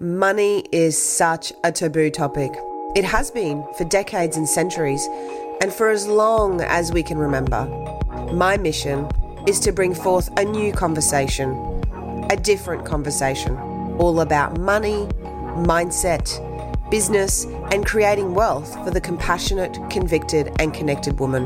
[0.00, 2.50] Money is such a taboo topic.
[2.96, 5.06] It has been for decades and centuries,
[5.60, 7.64] and for as long as we can remember.
[8.32, 9.08] My mission
[9.46, 11.50] is to bring forth a new conversation,
[12.28, 13.56] a different conversation,
[13.98, 15.06] all about money,
[15.62, 16.28] mindset,
[16.90, 21.44] business, and creating wealth for the compassionate, convicted, and connected woman,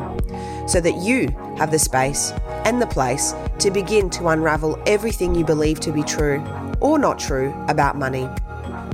[0.67, 1.29] so that you
[1.59, 2.33] have the space
[2.65, 6.43] and the place to begin to unravel everything you believe to be true
[6.81, 8.29] or not true about money.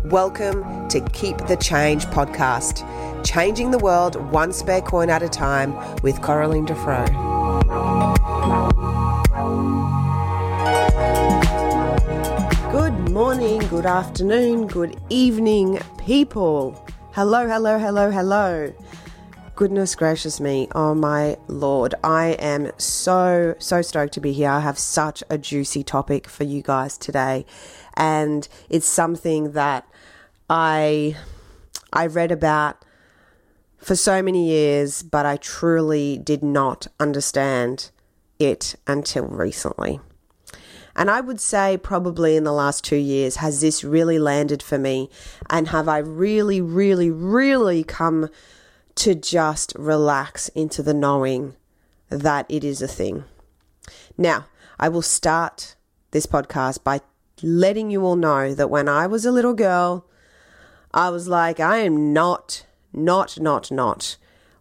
[0.04, 2.84] Welcome to Keep the Change podcast,
[3.24, 7.04] changing the world one spare coin at a time with Coraline Defro.
[12.70, 16.84] Good morning, good afternoon, good evening, people.
[17.12, 18.72] Hello, hello, hello, hello.
[19.56, 21.94] Goodness gracious me, oh my lord.
[22.02, 24.50] I am so, so stoked to be here.
[24.50, 27.46] I have such a juicy topic for you guys today.
[27.96, 29.86] And it's something that
[30.50, 31.16] I
[31.92, 32.84] I read about
[33.78, 37.92] for so many years, but I truly did not understand
[38.40, 40.00] it until recently.
[40.96, 44.78] And I would say, probably in the last two years, has this really landed for
[44.78, 45.10] me?
[45.48, 48.30] And have I really, really, really come
[48.96, 51.54] to just relax into the knowing
[52.08, 53.24] that it is a thing.
[54.16, 54.46] Now,
[54.78, 55.76] I will start
[56.10, 57.00] this podcast by
[57.42, 60.06] letting you all know that when I was a little girl,
[60.92, 64.16] I was like, I am not, not, not, not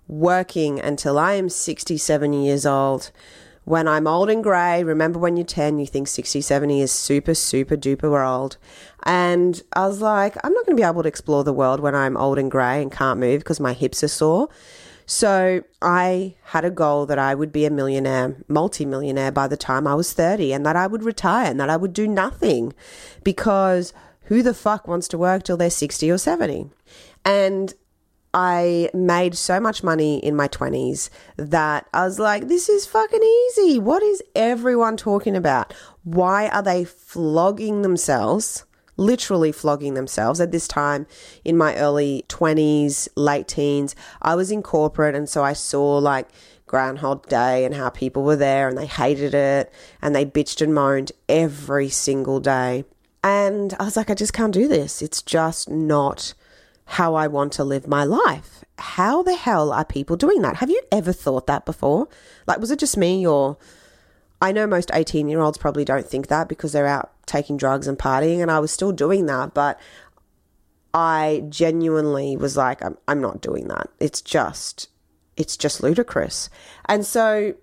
[0.07, 3.11] working until I am 67 years old.
[3.65, 7.33] When I'm old and grey, remember when you're 10, you think 60, 70 is super,
[7.33, 8.57] super duper old.
[9.03, 11.95] And I was like, I'm not going to be able to explore the world when
[11.95, 14.49] I'm old and grey and can't move because my hips are sore.
[15.05, 19.87] So I had a goal that I would be a millionaire, multi-millionaire by the time
[19.87, 22.73] I was 30 and that I would retire and that I would do nothing
[23.23, 26.69] because who the fuck wants to work till they're 60 or 70?
[27.25, 27.73] And
[28.33, 33.21] I made so much money in my 20s that I was like, this is fucking
[33.21, 33.77] easy.
[33.79, 35.73] What is everyone talking about?
[36.03, 38.65] Why are they flogging themselves?
[38.97, 41.05] Literally flogging themselves at this time
[41.43, 43.95] in my early 20s, late teens.
[44.21, 46.27] I was in corporate, and so I saw like
[46.65, 49.71] Groundhog Day and how people were there and they hated it
[50.01, 52.83] and they bitched and moaned every single day.
[53.23, 55.01] And I was like, I just can't do this.
[55.01, 56.33] It's just not
[56.85, 58.63] how I want to live my life.
[58.77, 60.57] How the hell are people doing that?
[60.57, 62.07] Have you ever thought that before?
[62.47, 63.57] Like, was it just me or
[64.41, 67.87] I know most 18 year olds probably don't think that because they're out taking drugs
[67.87, 69.79] and partying, and I was still doing that, but
[70.93, 73.89] I genuinely was like, I'm, I'm not doing that.
[73.99, 74.89] It's just,
[75.37, 76.49] it's just ludicrous.
[76.85, 77.55] And so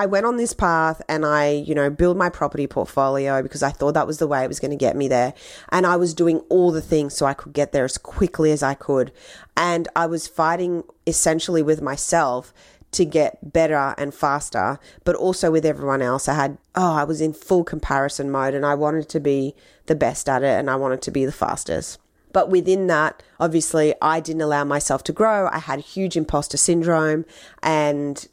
[0.00, 3.68] I went on this path and I, you know, build my property portfolio because I
[3.68, 5.34] thought that was the way it was going to get me there.
[5.68, 8.62] And I was doing all the things so I could get there as quickly as
[8.62, 9.12] I could.
[9.58, 12.54] And I was fighting essentially with myself
[12.92, 16.28] to get better and faster, but also with everyone else.
[16.28, 19.94] I had, oh, I was in full comparison mode and I wanted to be the
[19.94, 21.98] best at it and I wanted to be the fastest.
[22.32, 25.50] But within that, obviously, I didn't allow myself to grow.
[25.52, 27.26] I had huge imposter syndrome
[27.62, 28.26] and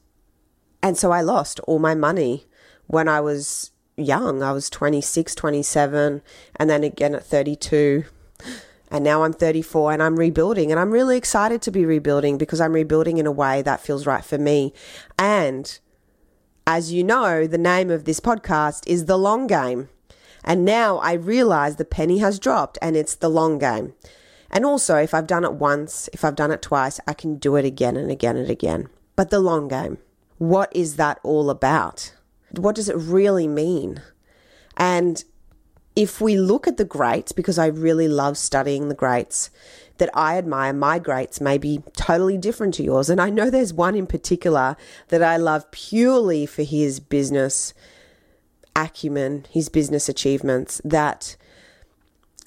[0.88, 2.46] and so I lost all my money
[2.86, 4.42] when I was young.
[4.42, 6.22] I was 26, 27,
[6.56, 8.06] and then again at 32.
[8.90, 10.72] And now I'm 34 and I'm rebuilding.
[10.72, 14.06] And I'm really excited to be rebuilding because I'm rebuilding in a way that feels
[14.06, 14.72] right for me.
[15.20, 15.78] And
[16.66, 19.90] as you know, the name of this podcast is The Long Game.
[20.46, 23.94] And now I realize the penny has dropped and it's the long game.
[24.50, 27.58] And also, if I've done it once, if I've done it twice, I can do
[27.58, 28.88] it again and again and again.
[29.18, 29.98] But the long game
[30.38, 32.14] what is that all about?
[32.52, 34.02] What does it really mean?
[34.75, 35.24] And
[35.96, 39.50] if we look at the greats, because I really love studying the greats
[39.98, 43.09] that I admire, my greats may be totally different to yours.
[43.09, 44.78] And I know there's one in particular
[45.08, 47.74] that I love purely for his business
[48.75, 51.36] acumen, his business achievements that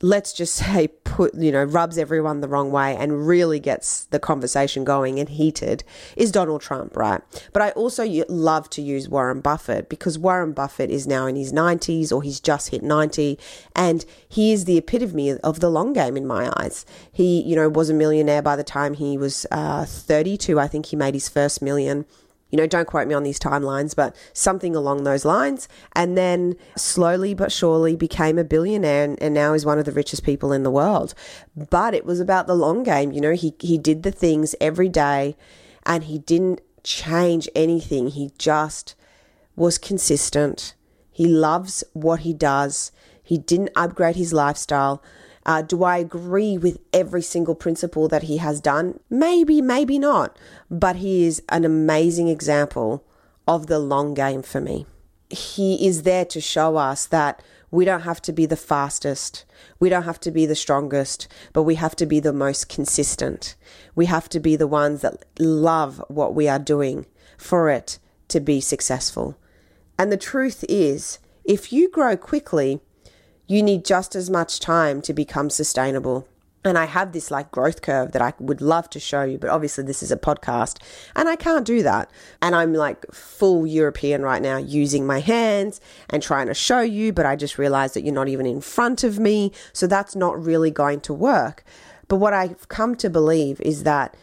[0.03, 4.19] let's just say put you know rubs everyone the wrong way and really gets the
[4.19, 5.85] conversation going and heated
[6.17, 7.21] is Donald Trump right?
[7.53, 11.53] But I also love to use Warren Buffett because Warren Buffett is now in his
[11.53, 13.39] 90s or he's just hit 90
[13.77, 16.87] and he is the epitome of the long game in my eyes.
[17.13, 20.87] He you know was a millionaire by the time he was uh, 32 I think
[20.87, 22.07] he made his first million
[22.51, 25.69] you know, don't quote me on these timelines, but something along those lines.
[25.95, 29.93] And then slowly but surely became a billionaire and, and, now is one of the
[29.93, 31.15] richest people in the world.
[31.57, 33.13] But it was about the long game.
[33.13, 35.37] You know, he, he did the things every day
[35.87, 38.09] and he didn't change anything.
[38.09, 38.95] He just
[39.57, 40.75] was consistent.
[41.11, 42.93] He loves what he does.
[43.23, 45.03] He didn't upgrade his lifestyle.
[45.47, 49.01] Uh, do I agree with every single principle that he has done?
[49.09, 50.37] Maybe, maybe not.
[50.71, 53.05] But he is an amazing example
[53.49, 54.87] of the long game for me.
[55.31, 59.45] He is there to show us that we don't have to be the fastest.
[59.79, 63.55] We don't have to be the strongest, but we have to be the most consistent.
[63.95, 67.07] We have to be the ones that love what we are doing
[67.39, 67.99] for it
[68.29, 69.39] to be successful.
[69.99, 72.81] And the truth is, if you grow quickly,
[73.51, 76.25] you need just as much time to become sustainable.
[76.65, 79.51] And I have this like growth curve that I would love to show you, but
[79.51, 80.81] obviously this is a podcast
[81.17, 82.13] and I can't do that.
[82.41, 87.13] And I'm like full European right now using my hands and trying to show you,
[87.13, 89.51] but I just realized that you're not even in front of me.
[89.73, 91.65] So that's not really going to work.
[92.07, 94.15] But what I've come to believe is that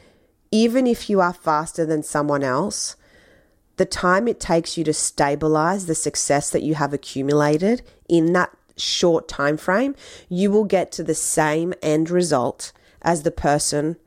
[0.51, 2.95] even if you are faster than someone else,
[3.75, 8.56] the time it takes you to stabilize the success that you have accumulated in that
[8.77, 9.95] short time frame,
[10.29, 12.71] you will get to the same end result
[13.01, 13.97] as the person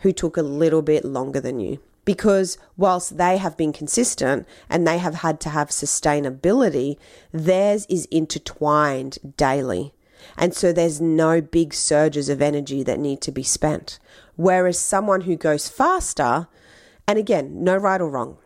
[0.00, 1.80] who took a little bit longer than you.
[2.04, 6.96] Because whilst they have been consistent and they have had to have sustainability,
[7.32, 9.92] theirs is intertwined daily.
[10.36, 13.98] And so there's no big surges of energy that need to be spent.
[14.36, 16.48] Whereas someone who goes faster,
[17.06, 18.38] and again, no right or wrong,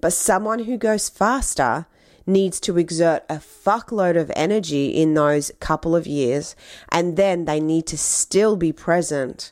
[0.00, 1.86] but someone who goes faster
[2.28, 6.54] needs to exert a fuckload of energy in those couple of years,
[6.92, 9.50] and then they need to still be present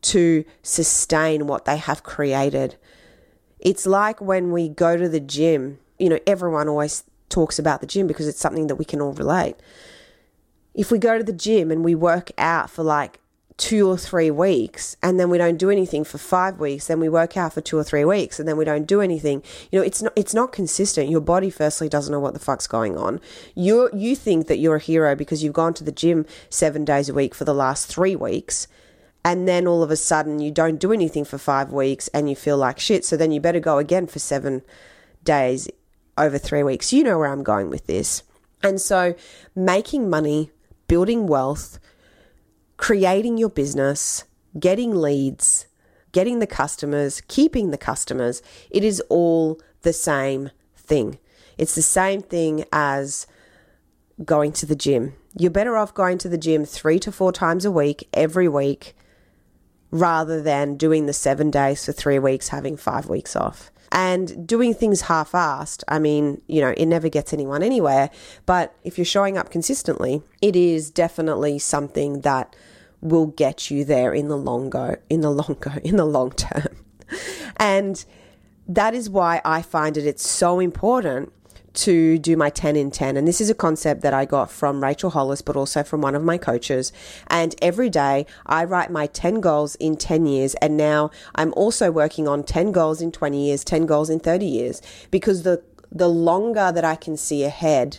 [0.00, 2.76] to sustain what they have created.
[3.60, 7.86] It's like when we go to the gym, you know, everyone always talks about the
[7.86, 9.56] gym because it's something that we can all relate.
[10.74, 13.20] If we go to the gym and we work out for like
[13.58, 17.08] two or three weeks and then we don't do anything for five weeks then we
[17.08, 19.42] work out for two or three weeks and then we don't do anything.
[19.70, 21.10] You know it's not it's not consistent.
[21.10, 23.20] Your body firstly doesn't know what the fuck's going on.
[23.56, 27.08] You you think that you're a hero because you've gone to the gym seven days
[27.08, 28.68] a week for the last three weeks
[29.24, 32.36] and then all of a sudden you don't do anything for five weeks and you
[32.36, 33.04] feel like shit.
[33.04, 34.62] So then you better go again for seven
[35.24, 35.68] days
[36.16, 36.92] over three weeks.
[36.92, 38.22] You know where i'm going with this.
[38.62, 39.16] And so
[39.56, 40.52] making money
[40.86, 41.78] building wealth
[42.78, 44.24] creating your business,
[44.58, 45.66] getting leads,
[46.12, 48.40] getting the customers, keeping the customers,
[48.70, 51.18] it is all the same thing.
[51.58, 53.26] It's the same thing as
[54.24, 55.14] going to the gym.
[55.36, 58.96] You're better off going to the gym three to four times a week, every week,
[59.90, 63.70] rather than doing the seven days for three weeks, having five weeks off.
[63.90, 68.10] And doing things half assed, I mean, you know, it never gets anyone anywhere.
[68.44, 72.54] But if you're showing up consistently, it is definitely something that
[73.00, 76.30] will get you there in the long go, in the long go, in the long
[76.32, 76.76] term.
[77.56, 78.04] and
[78.66, 81.32] that is why I find it it's so important
[81.74, 83.16] to do my 10 in 10.
[83.16, 86.16] And this is a concept that I got from Rachel Hollis, but also from one
[86.16, 86.92] of my coaches.
[87.28, 90.54] And every day I write my 10 goals in 10 years.
[90.56, 94.44] And now I'm also working on 10 goals in 20 years, 10 goals in 30
[94.44, 95.62] years, because the,
[95.92, 97.98] the longer that I can see ahead,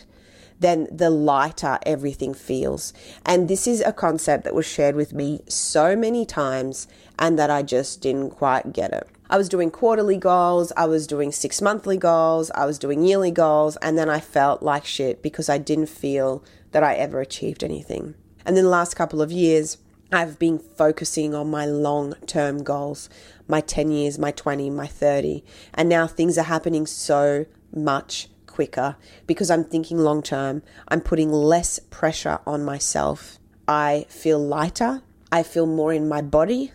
[0.60, 2.92] then the lighter everything feels.
[3.26, 6.86] And this is a concept that was shared with me so many times
[7.18, 9.08] and that I just didn't quite get it.
[9.28, 13.30] I was doing quarterly goals, I was doing six monthly goals, I was doing yearly
[13.30, 16.42] goals, and then I felt like shit because I didn't feel
[16.72, 18.14] that I ever achieved anything.
[18.44, 19.78] And then the last couple of years,
[20.12, 23.08] I've been focusing on my long term goals,
[23.46, 25.44] my 10 years, my 20, my 30.
[25.74, 30.62] And now things are happening so much quicker because I'm thinking long term.
[30.88, 33.38] I'm putting less pressure on myself.
[33.66, 35.02] I feel lighter.
[35.32, 36.72] I feel more in my body.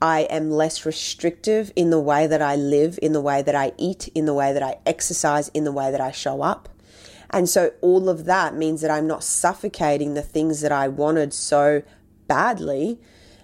[0.00, 3.72] I am less restrictive in the way that I live, in the way that I
[3.78, 6.68] eat, in the way that I exercise, in the way that I show up.
[7.30, 11.32] And so all of that means that I'm not suffocating the things that I wanted
[11.32, 11.82] so
[12.28, 13.00] badly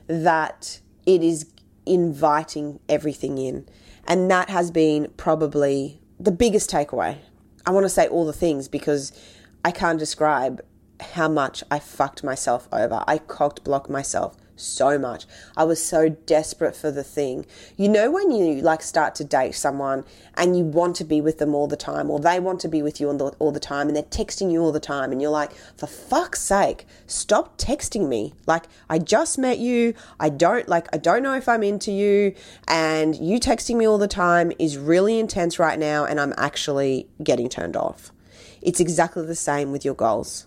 [0.06, 1.46] that it is
[1.86, 3.66] inviting everything in.
[4.06, 7.18] And that has been probably the biggest takeaway.
[7.66, 9.12] I want to say all the things because
[9.64, 10.62] I can't describe
[11.00, 13.02] how much I fucked myself over.
[13.06, 15.26] I cocked blocked myself so much.
[15.56, 17.46] I was so desperate for the thing.
[17.76, 21.38] You know, when you like start to date someone and you want to be with
[21.38, 23.96] them all the time, or they want to be with you all the time, and
[23.96, 28.34] they're texting you all the time, and you're like, for fuck's sake, stop texting me.
[28.46, 29.94] Like, I just met you.
[30.18, 32.34] I don't like, I don't know if I'm into you,
[32.68, 37.08] and you texting me all the time is really intense right now, and I'm actually
[37.22, 38.12] getting turned off.
[38.62, 40.46] It's exactly the same with your goals.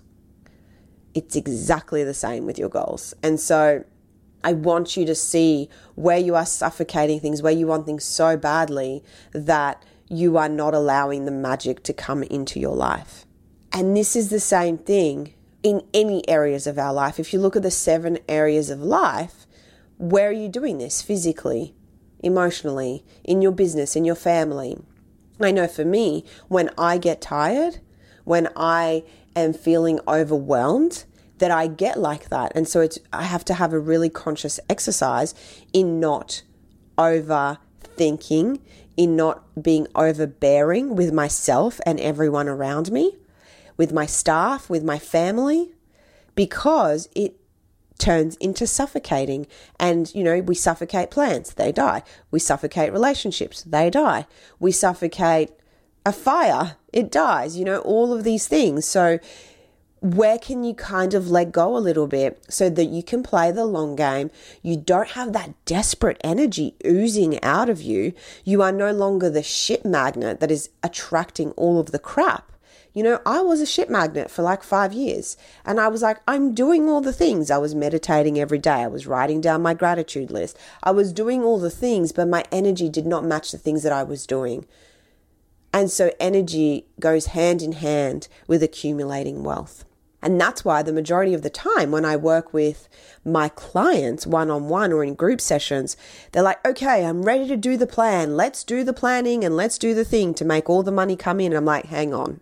[1.16, 3.14] It's exactly the same with your goals.
[3.22, 3.84] And so,
[4.44, 8.38] I want you to see where you are suffocating things, where you want things so
[8.38, 13.26] badly that you are not allowing the magic to come into your life.
[13.72, 15.34] And this is the same thing
[15.64, 17.20] in any areas of our life.
[17.20, 19.48] If you look at the seven areas of life,
[19.98, 21.74] where are you doing this physically,
[22.20, 24.78] emotionally, in your business, in your family?
[25.40, 27.80] I know for me, when I get tired,
[28.24, 29.04] when I
[29.36, 31.06] am feeling overwhelmed,
[31.40, 32.52] that I get like that.
[32.56, 35.34] And so it's I have to have a really conscious exercise
[35.74, 36.44] in not
[36.98, 38.60] overthinking,
[38.96, 43.18] in not being overbearing with myself and everyone around me,
[43.78, 45.72] with my staff, with my family,
[46.36, 47.36] because it
[47.98, 49.48] turns into suffocating.
[49.80, 52.04] And, you know, we suffocate plants, they die.
[52.32, 54.28] We suffocate relationships, they die.
[54.60, 55.52] We suffocate
[56.06, 58.86] a fire, it dies, you know, all of these things.
[58.86, 59.20] So,
[60.04, 63.52] where can you kind of let go a little bit so that you can play
[63.52, 64.30] the long game?
[64.62, 68.12] You don't have that desperate energy oozing out of you.
[68.44, 72.52] You are no longer the shit magnet that is attracting all of the crap.
[72.94, 76.20] You know, I was a shit magnet for like five years and I was like,
[76.28, 77.50] I'm doing all the things.
[77.50, 78.84] I was meditating every day.
[78.84, 80.58] I was writing down my gratitude list.
[80.84, 83.94] I was doing all the things, but my energy did not match the things that
[83.94, 84.66] I was doing.
[85.72, 89.86] And so energy goes hand in hand with accumulating wealth.
[90.24, 92.88] And that's why the majority of the time when I work with
[93.26, 95.98] my clients one on one or in group sessions,
[96.32, 98.38] they're like, okay, I'm ready to do the plan.
[98.38, 101.42] Let's do the planning and let's do the thing to make all the money come
[101.42, 101.48] in.
[101.48, 102.40] And I'm like, hang on.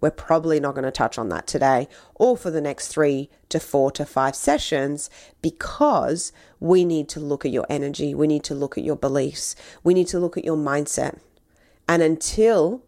[0.00, 3.60] We're probably not going to touch on that today or for the next three to
[3.60, 5.10] four to five sessions
[5.42, 8.14] because we need to look at your energy.
[8.14, 9.54] We need to look at your beliefs.
[9.84, 11.18] We need to look at your mindset.
[11.86, 12.82] And until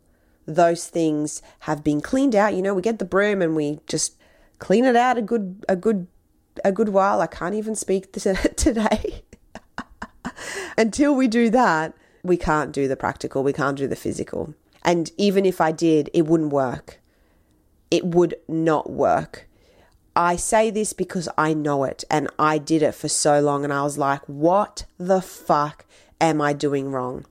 [0.47, 2.55] those things have been cleaned out.
[2.55, 4.17] You know, we get the broom and we just
[4.59, 6.07] clean it out a good a good
[6.65, 7.21] a good while.
[7.21, 8.13] I can't even speak
[8.57, 9.23] today.
[10.79, 14.55] Until we do that, we can't do the practical, we can't do the physical.
[14.85, 17.01] And even if I did, it wouldn't work.
[17.91, 19.49] It would not work.
[20.15, 23.73] I say this because I know it and I did it for so long and
[23.73, 25.87] I was like, what the fuck
[26.21, 27.25] am I doing wrong?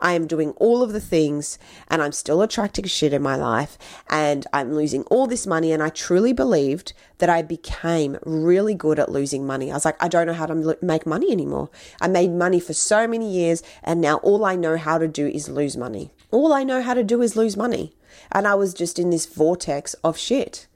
[0.00, 3.78] I am doing all of the things and I'm still attracting shit in my life
[4.08, 5.72] and I'm losing all this money.
[5.72, 9.70] And I truly believed that I became really good at losing money.
[9.70, 11.70] I was like, I don't know how to make money anymore.
[12.00, 15.26] I made money for so many years and now all I know how to do
[15.26, 16.12] is lose money.
[16.30, 17.94] All I know how to do is lose money.
[18.32, 20.66] And I was just in this vortex of shit.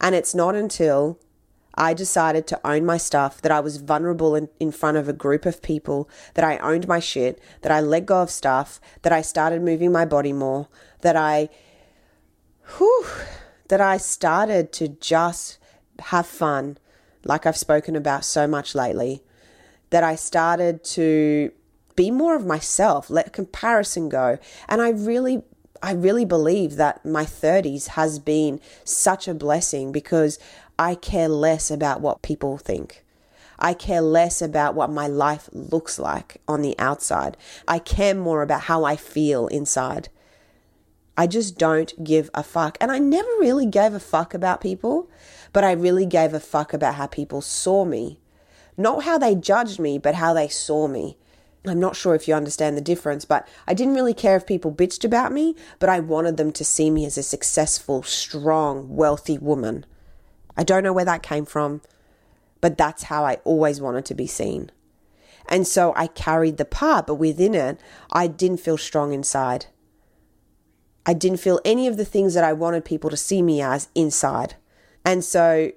[0.00, 1.18] And it's not until
[1.78, 5.12] I decided to own my stuff, that I was vulnerable in, in front of a
[5.12, 9.12] group of people, that I owned my shit, that I let go of stuff, that
[9.12, 10.66] I started moving my body more,
[11.02, 11.48] that I,
[12.76, 13.06] whew,
[13.68, 15.58] that I started to just
[16.00, 16.78] have fun,
[17.24, 19.22] like I've spoken about so much lately,
[19.90, 21.52] that I started to
[21.94, 24.38] be more of myself, let comparison go.
[24.68, 25.44] And I really
[25.82, 30.38] I really believe that my 30s has been such a blessing because
[30.78, 33.04] I care less about what people think.
[33.58, 37.36] I care less about what my life looks like on the outside.
[37.66, 40.08] I care more about how I feel inside.
[41.16, 42.78] I just don't give a fuck.
[42.80, 45.10] And I never really gave a fuck about people,
[45.52, 48.20] but I really gave a fuck about how people saw me.
[48.76, 51.16] Not how they judged me, but how they saw me.
[51.66, 54.72] I'm not sure if you understand the difference, but I didn't really care if people
[54.72, 59.38] bitched about me, but I wanted them to see me as a successful, strong, wealthy
[59.38, 59.84] woman.
[60.56, 61.82] I don't know where that came from,
[62.60, 64.70] but that's how I always wanted to be seen.
[65.48, 67.80] And so I carried the part, but within it,
[68.12, 69.66] I didn't feel strong inside.
[71.06, 73.88] I didn't feel any of the things that I wanted people to see me as
[73.94, 74.56] inside.
[75.04, 75.72] And so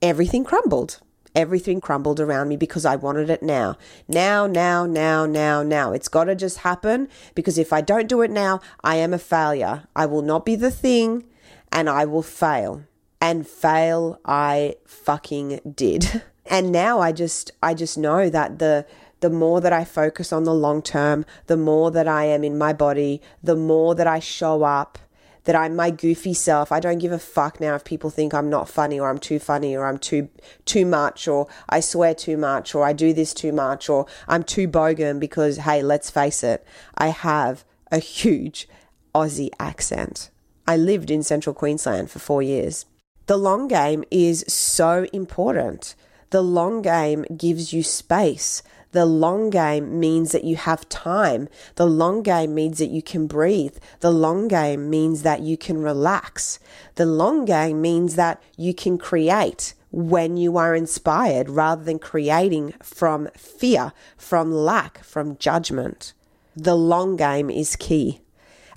[0.00, 1.00] everything crumbled.
[1.36, 3.76] Everything crumbled around me because I wanted it now.
[4.08, 5.92] Now, now, now, now, now.
[5.92, 9.18] It's got to just happen because if I don't do it now, I am a
[9.18, 9.84] failure.
[9.94, 11.24] I will not be the thing
[11.70, 12.84] and I will fail
[13.20, 16.22] and fail I fucking did.
[16.48, 18.86] And now I just I just know that the
[19.18, 22.56] the more that I focus on the long term, the more that I am in
[22.56, 24.98] my body, the more that I show up,
[25.46, 26.70] that I'm my goofy self.
[26.70, 29.38] I don't give a fuck now if people think I'm not funny or I'm too
[29.38, 30.28] funny or I'm too
[30.64, 34.42] too much or I swear too much or I do this too much or I'm
[34.42, 36.64] too bogan because hey, let's face it,
[36.96, 38.68] I have a huge
[39.14, 40.30] Aussie accent.
[40.68, 42.84] I lived in central Queensland for 4 years.
[43.26, 45.94] The long game is so important.
[46.30, 48.62] The long game gives you space.
[48.92, 51.48] The long game means that you have time.
[51.74, 53.76] The long game means that you can breathe.
[54.00, 56.58] The long game means that you can relax.
[56.94, 62.74] The long game means that you can create when you are inspired rather than creating
[62.82, 66.12] from fear, from lack, from judgment.
[66.54, 68.20] The long game is key.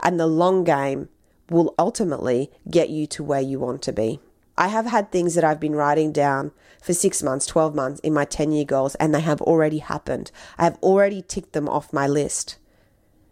[0.01, 1.09] And the long game
[1.49, 4.19] will ultimately get you to where you want to be.
[4.59, 6.51] I have had things that I've been writing down
[6.81, 10.31] for six months, 12 months in my 10 year goals, and they have already happened.
[10.57, 12.57] I have already ticked them off my list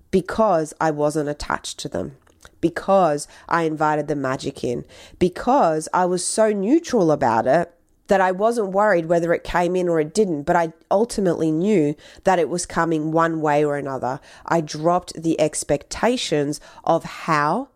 [0.10, 2.16] because I wasn't attached to them,
[2.62, 4.86] because I invited the magic in,
[5.20, 7.74] because I was so neutral about it
[8.08, 11.94] that I wasn't worried whether it came in or it didn't, but I ultimately knew
[12.24, 14.22] that it was coming one way or another.
[14.46, 17.68] I dropped the expectations of how,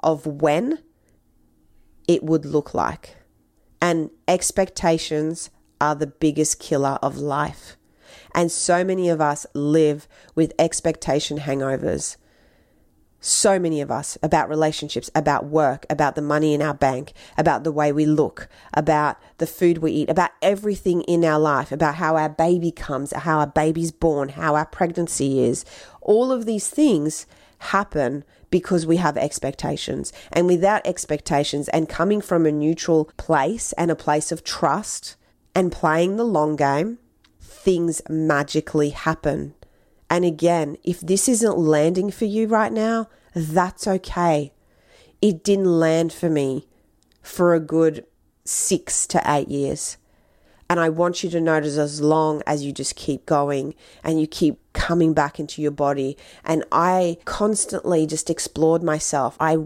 [0.00, 0.80] of when
[2.08, 3.16] it would look like.
[3.80, 7.76] And expectations are the biggest killer of life.
[8.34, 12.16] And so many of us live with expectation hangovers
[13.26, 17.64] so many of us about relationships, about work, about the money in our bank, about
[17.64, 21.96] the way we look, about the food we eat, about everything in our life, about
[21.96, 25.64] how our baby comes, how our baby's born, how our pregnancy is.
[26.00, 27.26] All of these things
[27.58, 30.12] happen because we have expectations.
[30.32, 35.16] And without expectations and coming from a neutral place and a place of trust
[35.54, 36.98] and playing the long game,
[37.40, 39.54] things magically happen.
[40.08, 44.52] And again, if this isn't landing for you right now, that's okay.
[45.20, 46.68] It didn't land for me
[47.22, 48.06] for a good
[48.44, 49.96] six to eight years.
[50.68, 54.26] And I want you to notice as long as you just keep going and you
[54.26, 56.16] keep coming back into your body.
[56.44, 59.36] And I constantly just explored myself.
[59.38, 59.58] I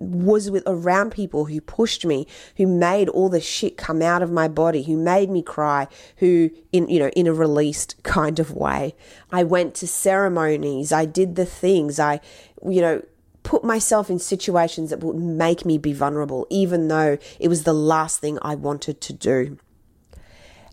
[0.00, 2.26] was with around people who pushed me,
[2.56, 6.50] who made all the shit come out of my body, who made me cry, who
[6.72, 8.94] in you know in a released kind of way.
[9.30, 12.20] I went to ceremonies, I did the things, I
[12.66, 13.02] you know
[13.42, 17.72] put myself in situations that would make me be vulnerable even though it was the
[17.72, 19.58] last thing I wanted to do.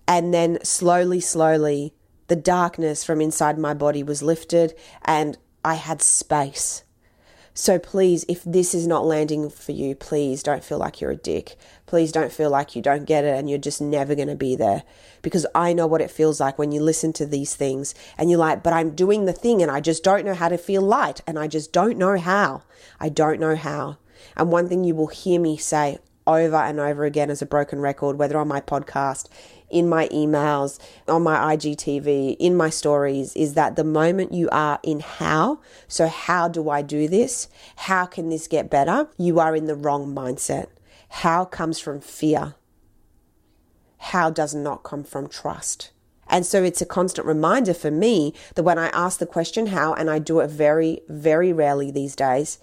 [0.07, 1.93] And then slowly slowly
[2.27, 4.73] the darkness from inside my body was lifted
[5.05, 6.83] and I had space
[7.59, 11.15] so please, if this is not landing for you, please don't feel like you're a
[11.15, 11.55] dick.
[11.87, 14.55] Please don't feel like you don't get it and you're just never going to be
[14.55, 14.83] there.
[15.23, 18.37] Because I know what it feels like when you listen to these things and you're
[18.37, 21.21] like, but I'm doing the thing and I just don't know how to feel light
[21.25, 22.61] and I just don't know how.
[22.99, 23.97] I don't know how.
[24.35, 27.79] And one thing you will hear me say over and over again as a broken
[27.79, 29.29] record, whether on my podcast,
[29.69, 34.79] in my emails, on my IGTV, in my stories, is that the moment you are
[34.83, 37.47] in how, so how do I do this?
[37.75, 39.09] How can this get better?
[39.17, 40.67] You are in the wrong mindset.
[41.09, 42.55] How comes from fear.
[43.97, 45.91] How does not come from trust.
[46.29, 49.93] And so it's a constant reminder for me that when I ask the question how,
[49.93, 52.59] and I do it very, very rarely these days,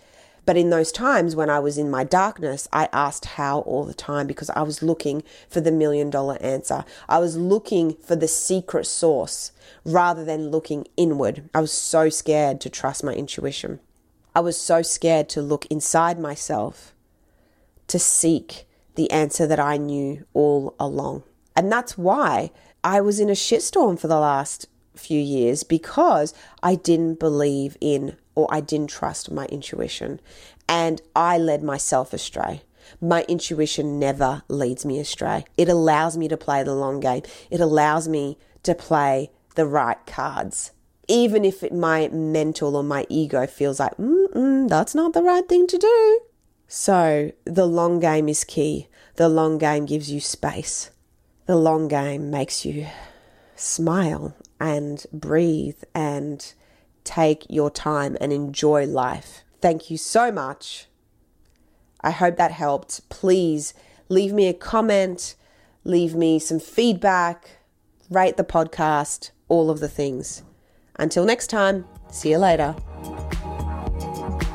[0.47, 3.95] but in those times when I was in my darkness, I asked how all the
[3.95, 6.85] time because I was looking for the million dollar answer.
[7.09, 9.53] I was looking for the secret source
[9.85, 11.49] rather than looking inward.
[11.55, 13.81] I was so scared to trust my intuition.
[14.35, 16.95] I was so scared to look inside myself
[17.87, 21.23] to seek the answer that I knew all along.
[21.57, 22.51] And that's why
[22.83, 28.17] I was in a shitstorm for the last few years because I didn't believe in
[28.35, 30.21] or I didn't trust my intuition
[30.69, 32.63] and I led myself astray.
[33.01, 35.45] My intuition never leads me astray.
[35.57, 37.23] It allows me to play the long game.
[37.51, 40.73] It allows me to play the right cards.
[41.09, 45.67] Even if it, my mental or my ego feels like, that's not the right thing
[45.67, 46.21] to do.
[46.67, 48.89] So, the long game is key.
[49.17, 50.91] The long game gives you space.
[51.47, 52.87] The long game makes you
[53.57, 56.53] smile and breathe and
[57.05, 59.45] take your time and enjoy life.
[59.61, 60.87] Thank you so much.
[62.01, 63.09] I hope that helped.
[63.09, 63.75] Please
[64.09, 65.35] leave me a comment,
[65.85, 67.59] leave me some feedback,
[68.11, 70.43] rate the podcast, all of the things.
[70.97, 72.75] Until next time, see you later.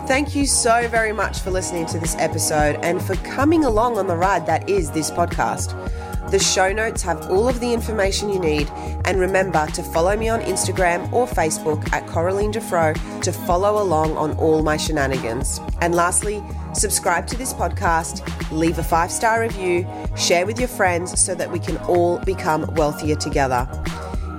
[0.07, 4.07] Thank you so very much for listening to this episode and for coming along on
[4.07, 5.75] the ride that is this podcast.
[6.31, 8.69] The show notes have all of the information you need,
[9.05, 14.15] and remember to follow me on Instagram or Facebook at Coraline Defro to follow along
[14.15, 15.59] on all my shenanigans.
[15.81, 21.19] And lastly, subscribe to this podcast, leave a five star review, share with your friends
[21.19, 23.67] so that we can all become wealthier together.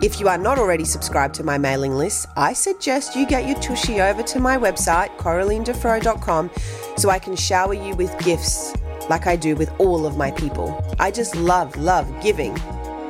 [0.00, 3.58] If you are not already subscribed to my mailing list, I suggest you get your
[3.58, 6.50] tushy over to my website, coralinedefro.com,
[6.96, 8.74] so I can shower you with gifts
[9.10, 10.82] like I do with all of my people.
[11.00, 12.56] I just love, love giving.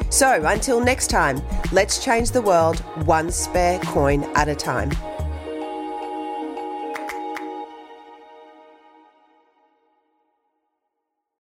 [0.08, 1.40] So until next time,
[1.72, 4.90] let's change the world one spare coin at a time.